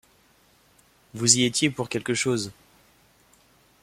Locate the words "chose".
2.15-2.51